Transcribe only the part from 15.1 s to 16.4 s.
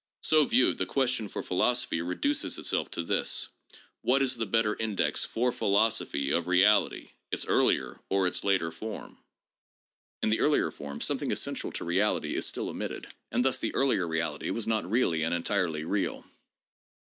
and entirely real.